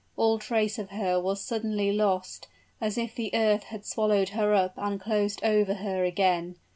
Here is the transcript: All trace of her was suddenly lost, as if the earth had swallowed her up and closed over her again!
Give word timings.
All 0.17 0.39
trace 0.39 0.79
of 0.79 0.89
her 0.89 1.19
was 1.19 1.39
suddenly 1.41 1.91
lost, 1.91 2.47
as 2.81 2.97
if 2.97 3.13
the 3.13 3.29
earth 3.35 3.65
had 3.65 3.85
swallowed 3.85 4.29
her 4.29 4.51
up 4.55 4.73
and 4.75 4.99
closed 4.99 5.43
over 5.43 5.75
her 5.75 6.03
again! 6.03 6.55